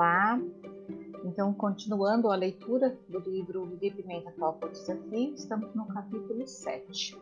[0.00, 0.40] Olá!
[1.26, 7.20] Então, continuando a leitura do livro Viver Pimenta Topa o Desafio, estamos no capítulo 7.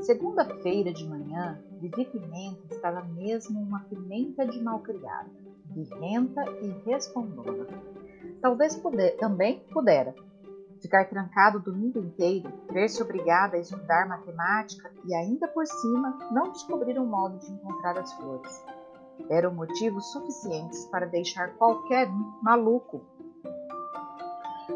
[0.00, 5.28] Segunda-feira de manhã, Vivi Pimenta estava mesmo uma pimenta de malcriada,
[5.74, 7.66] birrenta e respondona.
[8.40, 10.14] Talvez puder, também pudera
[10.80, 16.52] ficar trancado o domingo inteiro, ver-se obrigada a estudar matemática e ainda por cima não
[16.52, 18.64] descobrir um modo de encontrar as flores
[19.28, 22.08] eram motivos suficientes para deixar qualquer
[22.42, 23.02] maluco.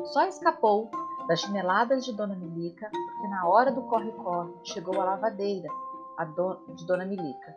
[0.06, 0.90] Só escapou
[1.26, 5.68] das chineladas de Dona Milica porque na hora do corre-corre chegou a lavadeira
[6.16, 7.56] a do, de Dona Milica.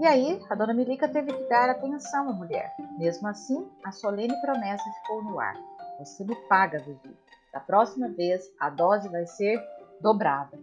[0.00, 2.74] E aí a Dona Milica teve que dar atenção à mulher.
[2.98, 5.54] Mesmo assim, a solene promessa ficou no ar.
[5.98, 7.16] Você me paga, Vivi.
[7.52, 9.62] Da próxima vez, a dose vai ser
[10.00, 10.58] dobrada.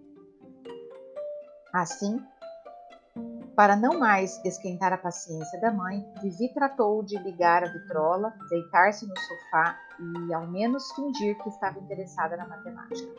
[1.72, 2.23] Assim,
[3.56, 9.06] para não mais esquentar a paciência da mãe, Vivi tratou de ligar a vitrola, deitar-se
[9.06, 13.14] no sofá e, ao menos, fingir que estava interessada na matemática.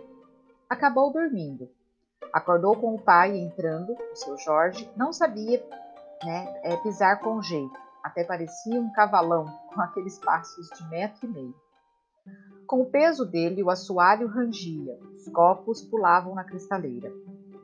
[0.69, 1.71] Acabou dormindo.
[2.33, 5.65] Acordou com o pai entrando, o seu Jorge, não sabia
[6.25, 11.29] né, é, pisar com jeito, até parecia um cavalão com aqueles passos de metro e
[11.29, 11.55] meio.
[12.67, 17.13] Com o peso dele, o assoalho rangia, os copos pulavam na cristaleira.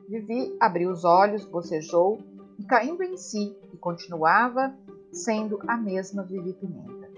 [0.07, 2.19] Vivi abriu os olhos, bocejou
[2.61, 4.71] e caindo em si, e continuava
[5.11, 7.09] sendo a mesma Vivi Pimenta.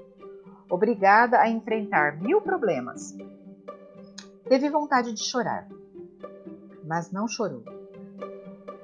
[0.70, 3.14] Obrigada a enfrentar mil problemas.
[4.48, 5.68] Teve vontade de chorar,
[6.86, 7.62] mas não chorou.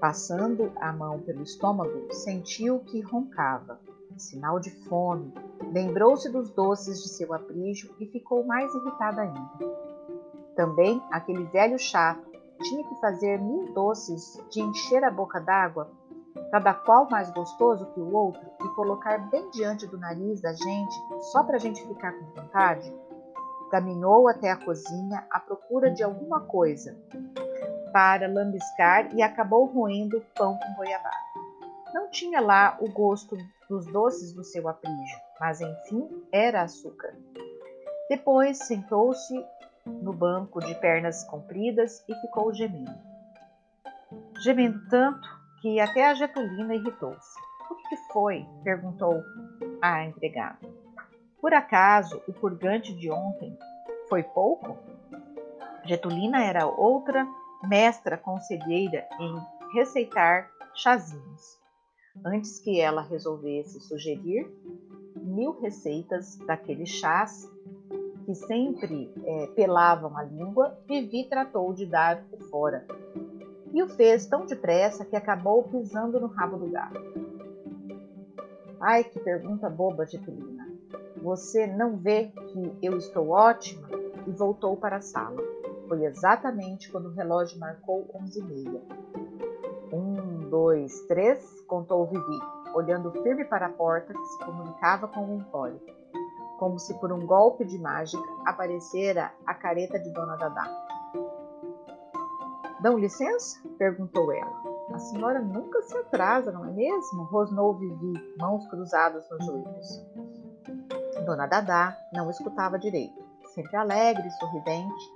[0.01, 3.79] Passando a mão pelo estômago, sentiu que roncava,
[4.17, 5.33] sinal de fome.
[5.71, 9.49] Lembrou-se dos doces de seu aprijo e ficou mais irritada ainda.
[10.57, 12.29] Também aquele velho chato
[12.61, 15.89] tinha que fazer mil doces de encher a boca d'água
[16.51, 20.95] cada qual mais gostoso que o outro, e colocar bem diante do nariz da gente,
[21.31, 22.93] só para a gente ficar com vontade?
[23.69, 26.97] Caminhou até a cozinha à procura de alguma coisa
[27.91, 31.15] para lambiscar e acabou roendo pão com goiabada.
[31.93, 33.35] Não tinha lá o gosto
[33.69, 37.15] dos doces do seu aprijo, mas enfim era açúcar.
[38.09, 39.45] Depois sentou-se
[39.85, 42.93] no banco de pernas compridas e ficou gemendo.
[44.43, 47.39] Gemendo tanto que até a Getulina irritou-se.
[47.69, 48.45] O que foi?
[48.63, 49.23] perguntou
[49.81, 50.59] a empregada.
[51.41, 53.57] Por acaso o purgante de ontem
[54.07, 54.77] foi pouco?
[55.85, 57.27] Getulina era outra
[57.63, 59.37] mestra conselheira em
[59.73, 61.59] receitar chazinhos.
[62.25, 64.49] Antes que ela resolvesse sugerir
[65.15, 67.49] mil receitas daqueles chás
[68.25, 72.85] que sempre é, pelavam a língua, Vivi tratou de dar por fora,
[73.73, 76.99] e o fez tão depressa que acabou pisando no rabo do gato.
[78.79, 80.67] Ai, que pergunta boba, Getulina.
[81.21, 83.89] Você não vê que eu estou ótima?
[84.25, 85.41] E voltou para a sala.
[85.87, 88.81] Foi exatamente quando o relógio marcou onze e meia.
[89.91, 92.39] Um, dois, três, contou Vivi,
[92.75, 95.81] olhando firme para a porta que se comunicava com o empório.
[96.59, 100.88] Como se por um golpe de mágica aparecera a careta de Dona Dadá.
[102.81, 103.59] Dão licença?
[103.77, 104.63] perguntou ela.
[104.93, 107.23] A senhora nunca se atrasa, não é mesmo?
[107.23, 110.05] rosnou Vivi, mãos cruzadas nos joelhos.
[111.25, 113.19] Dona Dadá não escutava direito.
[113.53, 115.13] Sempre alegre sorridente,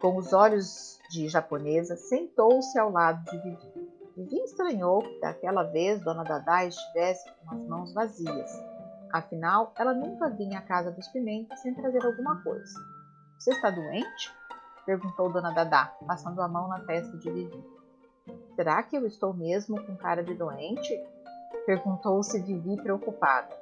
[0.00, 3.90] com os olhos de japonesa, sentou-se ao lado de Vivi.
[4.16, 8.50] Vivi estranhou que daquela vez Dona Dadá estivesse com as mãos vazias.
[9.12, 12.72] Afinal, ela nunca vinha à casa dos Pimentas sem trazer alguma coisa.
[13.38, 14.39] Você está doente?
[14.84, 17.64] Perguntou Dona Dadá, passando a mão na testa de Vivi.
[18.54, 20.92] Será que eu estou mesmo com cara de doente?
[21.66, 23.56] Perguntou-se Vivi preocupada.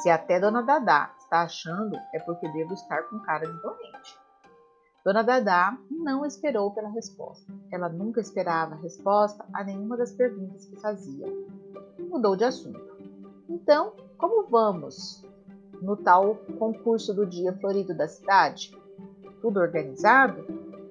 [0.00, 4.18] Se até Dona Dadá está achando, é porque devo estar com cara de doente.
[5.04, 7.50] Dona Dadá não esperou pela resposta.
[7.72, 11.26] Ela nunca esperava resposta a nenhuma das perguntas que fazia.
[11.98, 12.80] Mudou de assunto.
[13.48, 15.22] Então, como vamos
[15.80, 18.70] no tal concurso do dia florido da cidade?
[19.40, 20.44] Tudo organizado,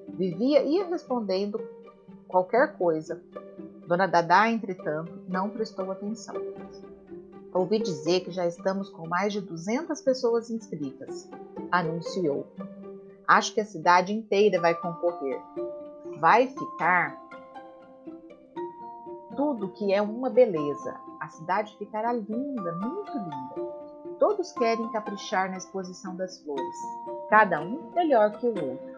[0.10, 1.60] vivia ia respondendo
[2.28, 3.22] qualquer coisa.
[3.88, 6.36] Dona Dadá, entretanto, não prestou atenção.
[7.54, 11.30] Ouvi dizer que já estamos com mais de 200 pessoas inscritas,
[11.72, 12.46] anunciou.
[13.28, 15.42] Acho que a cidade inteira vai concorrer.
[16.20, 17.18] Vai ficar
[19.36, 21.00] tudo que é uma beleza.
[21.20, 23.78] A cidade ficará linda, muito linda.
[24.20, 26.76] Todos querem caprichar na exposição das flores
[27.29, 28.97] cada um melhor que o outro.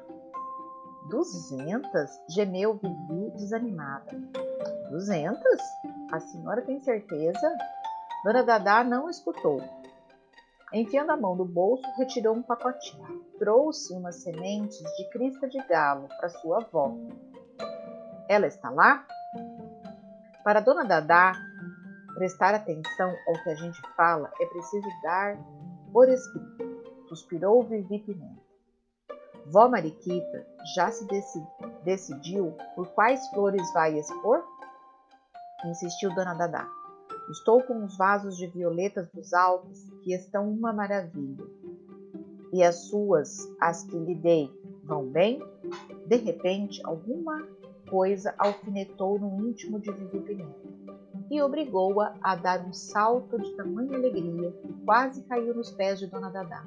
[1.09, 2.11] Duzentas?
[2.29, 4.11] gemeu Vivi desanimada.
[4.91, 5.61] Duzentas?
[6.11, 7.57] A senhora tem certeza?
[8.23, 9.61] Dona Dadá não escutou.
[10.71, 13.23] Enfiando a mão no bolso, retirou um pacotinho.
[13.39, 16.93] Trouxe umas sementes de crista de galo para sua avó.
[18.27, 19.05] Ela está lá?
[20.43, 21.33] Para Dona Dadá
[22.13, 25.37] prestar atenção ao que a gente fala, é preciso dar
[25.91, 26.69] por escrito.
[27.09, 28.39] Suspirou Vivi Pimenta.
[29.47, 30.45] Vó Mariquita
[30.75, 31.07] já se
[31.83, 34.44] decidiu por quais flores vai expor?
[35.65, 36.69] Insistiu Dona Dadá.
[37.31, 41.44] Estou com os vasos de violetas dos Alpes que estão uma maravilha.
[42.53, 44.51] E as suas, as que lhe dei,
[44.83, 45.41] vão bem?
[46.05, 47.41] De repente, alguma
[47.89, 50.69] coisa alfinetou no íntimo de Vivi Pimenta
[51.31, 56.07] e obrigou-a a dar um salto de tamanha alegria que quase caiu nos pés de
[56.07, 56.65] Dona Dadá.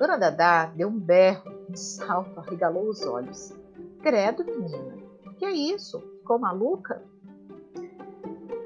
[0.00, 3.52] Dona Dadá deu um berro, um salto, arregalou os olhos.
[4.00, 4.96] Credo, menina,
[5.38, 6.00] que é isso?
[6.20, 7.02] Ficou maluca?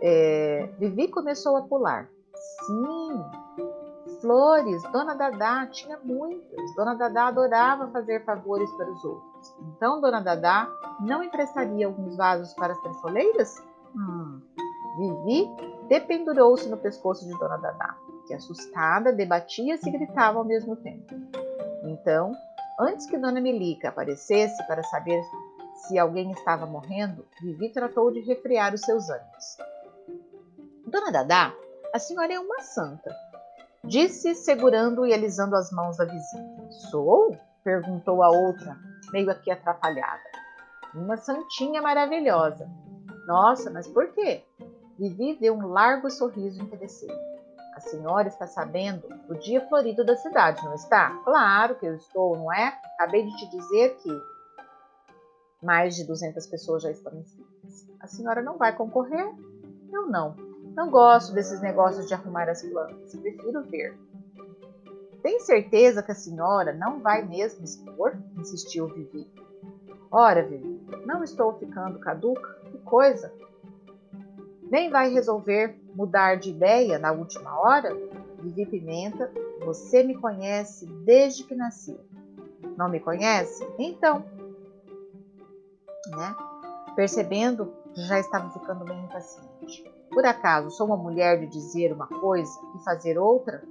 [0.00, 2.08] É, Vivi começou a pular.
[2.36, 3.24] Sim,
[4.20, 6.72] flores, Dona Dadá tinha muitas.
[6.76, 9.56] Dona Dadá adorava fazer favores para os outros.
[9.60, 10.68] Então, Dona Dadá
[11.00, 13.60] não emprestaria alguns vasos para as trefoleiras?
[13.96, 14.40] Hum.
[14.96, 15.48] Vivi
[15.88, 21.14] dependurou-se no pescoço de Dona Dadá, que assustada debatia-se e gritava ao mesmo tempo.
[21.84, 22.32] Então,
[22.78, 25.22] antes que Dona Melica aparecesse para saber
[25.74, 29.56] se alguém estava morrendo, Vivi tratou de refrear os seus ânimos.
[30.86, 31.52] Dona Dadá,
[31.92, 33.14] a senhora é uma santa,
[33.84, 36.70] disse, segurando e alisando as mãos da vizinha.
[36.90, 37.36] Sou?
[37.62, 38.76] perguntou a outra,
[39.12, 40.22] meio aqui atrapalhada.
[40.94, 42.68] Uma santinha maravilhosa.
[43.26, 44.44] Nossa, mas por quê?
[44.98, 47.18] Vivi deu um largo sorriso interesseiro.
[47.74, 51.10] A senhora está sabendo do dia florido da cidade, não está?
[51.24, 52.78] Claro que eu estou, não é?
[52.94, 54.10] Acabei de te dizer que
[55.60, 57.88] mais de 200 pessoas já estão inscritas.
[57.98, 59.26] A senhora não vai concorrer?
[59.90, 60.36] Eu não.
[60.76, 63.98] Não gosto desses negócios de arrumar as plantas, prefiro ver.
[65.22, 68.16] Tem certeza que a senhora não vai mesmo expor?
[68.38, 69.26] insistiu Vivi.
[70.10, 72.60] Ora, Vivi, não estou ficando caduca?
[72.70, 73.32] Que coisa!
[74.70, 77.94] Nem vai resolver mudar de ideia na última hora?
[78.38, 79.30] Vivi Pimenta,
[79.64, 81.98] você me conhece desde que nasci.
[82.76, 83.66] Não me conhece?
[83.78, 84.24] Então.
[86.08, 86.36] Né?
[86.94, 89.90] Percebendo que já estava ficando bem impaciente.
[90.10, 93.62] Por acaso sou uma mulher de dizer uma coisa e fazer outra?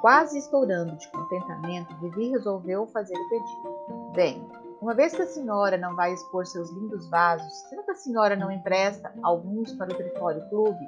[0.00, 4.12] Quase estourando de contentamento, Vivi resolveu fazer o pedido.
[4.14, 4.46] Bem,
[4.80, 8.36] uma vez que a senhora não vai expor seus lindos vasos, será que a senhora
[8.36, 10.86] não empresta alguns para o Trifólio Clube?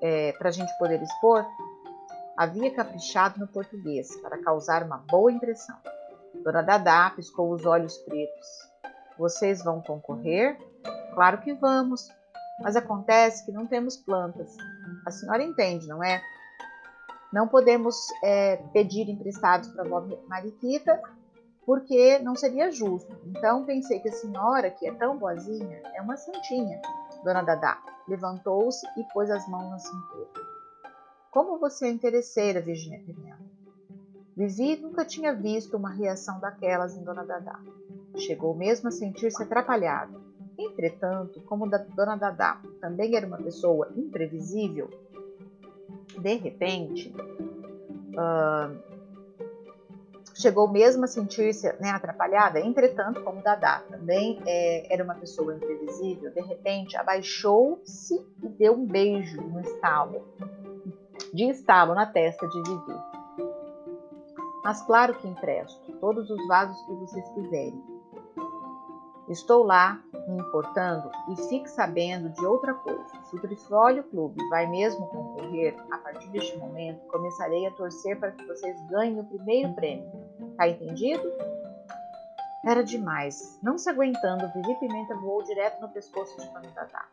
[0.00, 1.44] É, para a gente poder expor?
[2.36, 5.76] Havia caprichado no português para causar uma boa impressão.
[6.44, 8.46] Dona Dadá piscou os olhos pretos.
[9.18, 10.56] Vocês vão concorrer?
[11.14, 12.08] Claro que vamos,
[12.60, 14.54] mas acontece que não temos plantas.
[15.06, 16.22] A senhora entende, não é?
[17.32, 21.00] Não podemos é, pedir emprestados para a Mariquita,
[21.66, 23.12] porque não seria justo.
[23.26, 26.80] Então pensei que a senhora, que é tão boazinha, é uma santinha.
[27.24, 30.28] Dona Dadá levantou-se e pôs as mãos na cintura.
[31.32, 33.44] Como você é interesseira, Virginia Pimenta.
[34.36, 37.58] Vivi nunca tinha visto uma reação daquelas em Dona Dadá.
[38.16, 40.18] Chegou mesmo a sentir-se atrapalhada.
[40.56, 44.88] Entretanto, como da Dona Dadá também era uma pessoa imprevisível,
[46.18, 47.14] de repente,
[48.12, 48.95] uh,
[50.40, 52.60] chegou mesmo a sentir-se né, atrapalhada.
[52.60, 58.86] Entretanto, como Dadá também é, era uma pessoa imprevisível, de repente abaixou-se e deu um
[58.86, 60.26] beijo no estalo,
[61.32, 63.00] de estalo na testa de Vivi.
[64.62, 67.96] Mas claro que empresto todos os vasos que vocês quiserem
[69.28, 73.04] Estou lá me importando e fique sabendo de outra coisa.
[73.24, 78.30] Se o Trifólio Clube vai mesmo concorrer, a partir deste momento começarei a torcer para
[78.30, 80.08] que vocês ganhem o primeiro prêmio.
[80.56, 81.32] Tá entendido?
[82.64, 83.58] Era demais.
[83.62, 87.06] Não se aguentando, Vivi Pimenta voou direto no pescoço de Tatá,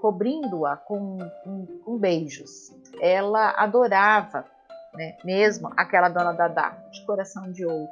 [0.00, 2.72] cobrindo-a com, com, com, beijos.
[3.00, 4.46] Ela adorava
[4.94, 7.90] né, mesmo aquela dona Dadá, de coração de ouro.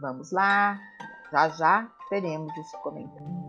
[0.00, 0.80] Vamos lá,
[1.30, 3.41] já já teremos esse comentário.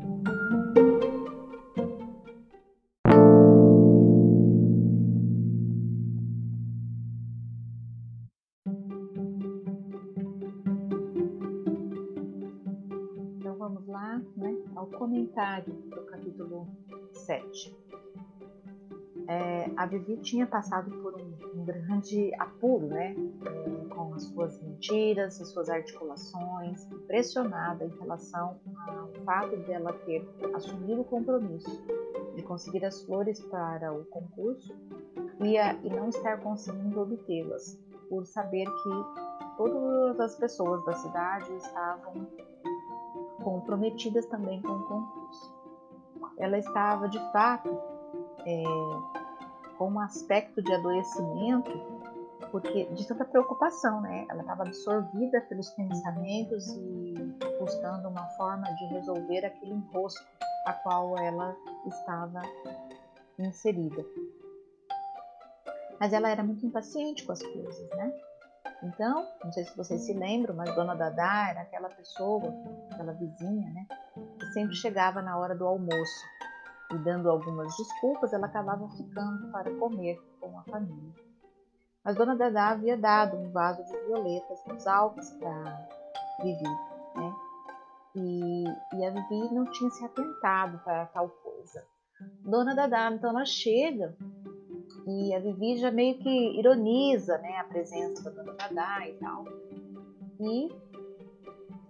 [13.64, 16.68] Vamos lá né, ao comentário do capítulo
[17.14, 17.74] 7
[19.26, 23.16] é, a Vivi tinha passado por um, um grande apuro, né?
[23.46, 30.28] É, com as suas mentiras, as suas articulações, pressionada em relação ao fato dela ter
[30.54, 31.82] assumido o compromisso
[32.36, 34.76] de conseguir as flores para o concurso
[35.42, 37.80] e, a, e não estar conseguindo obtê-las,
[38.10, 42.28] por saber que todas as pessoas da cidade estavam
[43.44, 45.54] comprometidas também com o concurso.
[46.38, 47.70] Ela estava de fato
[48.46, 48.64] é,
[49.78, 51.72] com um aspecto de adoecimento,
[52.52, 54.26] porque de tanta preocupação, né?
[54.30, 57.14] Ela estava absorvida pelos pensamentos e
[57.60, 60.26] buscando uma forma de resolver aquele enrosco
[60.66, 62.42] a qual ela estava
[63.38, 64.06] inserida.
[66.00, 68.14] Mas ela era muito impaciente com as coisas, né?
[68.84, 72.54] Então, não sei se vocês se lembram, mas Dona Dadá era aquela pessoa,
[72.92, 73.88] aquela vizinha, né?
[74.40, 76.26] Que sempre chegava na hora do almoço
[76.92, 81.14] e dando algumas desculpas, ela acabava ficando para comer com a família.
[82.04, 85.88] Mas Dona Dadá havia dado um vaso de violetas nos Alpes para
[86.42, 86.64] Vivi,
[87.16, 87.36] né?
[88.16, 88.64] E,
[88.98, 91.84] e a Vivi não tinha se atentado para tal coisa.
[92.42, 94.16] Dona Dadá, então ela chega
[95.06, 99.46] e a Vivi já meio que ironiza né, a presença da Dona Dadá e tal.
[100.40, 100.72] E,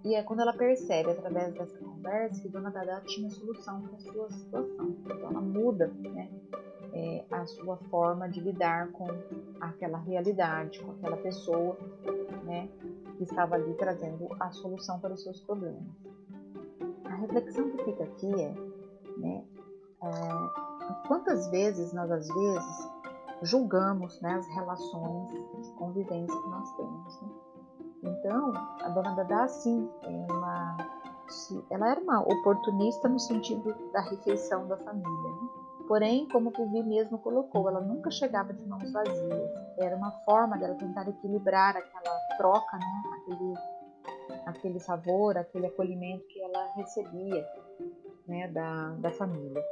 [0.04, 4.00] e é quando ela percebe, através dessa conversa, que Dona Dadá tinha solução para a
[4.00, 4.96] sua situação.
[5.06, 6.30] Então ela muda né,
[6.92, 9.08] é, a sua forma de lidar com
[9.62, 11.78] aquela realidade, com aquela pessoa
[12.46, 12.68] né,
[13.18, 15.84] que estava ali trazendo a solução para os seus problemas.
[17.06, 18.54] A reflexão que fica aqui é,
[19.18, 19.44] né,
[20.02, 22.93] é quantas vezes nós às vezes
[23.44, 27.22] julgamos né, as relações de convivência que nós temos.
[27.22, 27.30] Né?
[28.04, 30.78] Então, a dona Dada, sim, ela,
[31.70, 35.32] ela era uma oportunista no sentido da refeição da família.
[35.32, 35.64] Né?
[35.88, 39.52] Porém, como o Vivi mesmo colocou, ela nunca chegava de mãos vazias.
[39.78, 43.04] Era uma forma dela tentar equilibrar aquela troca, né?
[43.18, 43.54] aquele,
[44.46, 47.48] aquele sabor, aquele acolhimento que ela recebia
[48.28, 48.48] né?
[48.50, 49.64] da, da família.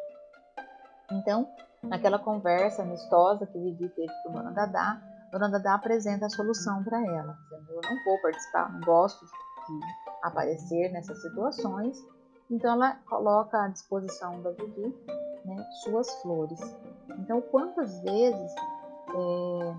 [1.12, 1.48] Então,
[1.84, 5.02] naquela conversa amistosa que Vivi teve com Dona Dadá,
[5.32, 9.80] Dona Dadá apresenta a solução para ela, dizendo: Eu não vou participar, não gosto de
[10.22, 11.98] aparecer nessas situações.
[12.50, 14.94] Então, ela coloca à disposição da Vivi
[15.46, 16.60] né, suas flores.
[17.18, 18.52] Então, quantas vezes
[19.10, 19.76] é,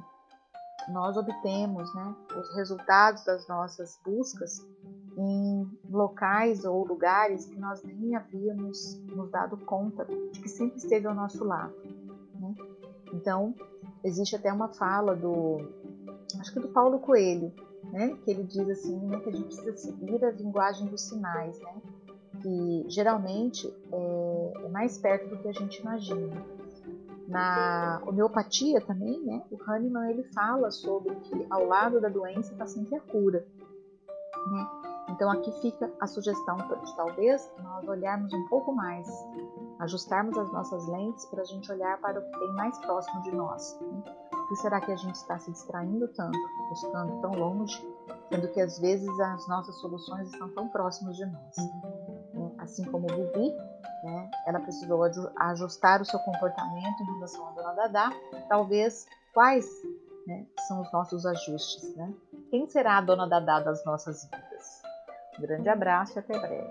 [0.88, 4.58] nós obtemos né, os resultados das nossas buscas
[5.16, 11.06] em locais ou lugares que nós nem havíamos nos dado conta de que sempre esteve
[11.06, 11.74] ao nosso lado.
[12.40, 12.54] Né?
[13.12, 13.54] Então,
[14.02, 15.68] existe até uma fala do,
[16.40, 17.52] acho que do Paulo Coelho,
[17.92, 18.16] né?
[18.24, 21.74] que ele diz assim, né, que a gente precisa seguir a linguagem dos sinais, né?
[22.40, 26.44] que geralmente é, é mais perto do que a gente imagina.
[27.28, 32.66] Na homeopatia também, né, o Hahnemann ele fala sobre que ao lado da doença está
[32.66, 33.46] sempre a cura.
[34.50, 34.81] Né?
[35.12, 39.06] Então aqui fica a sugestão de talvez nós olharmos um pouco mais,
[39.78, 43.30] ajustarmos as nossas lentes para a gente olhar para o que tem mais próximo de
[43.32, 43.78] nós.
[43.80, 44.02] Né?
[44.30, 46.38] Por que será que a gente está se distraindo tanto,
[46.70, 47.78] buscando tão longe,
[48.30, 51.56] sendo que às vezes as nossas soluções estão tão próximas de nós?
[52.32, 52.52] Né?
[52.58, 53.54] Assim como Vivi,
[54.04, 54.30] né?
[54.46, 55.02] ela precisou
[55.36, 58.12] ajustar o seu comportamento em relação à Dona Dadá,
[58.48, 59.68] talvez quais
[60.26, 61.94] né, são os nossos ajustes?
[61.96, 62.14] Né?
[62.50, 64.51] Quem será a Dona Dadá das nossas vidas?
[65.42, 66.70] Grande abraço e até breve.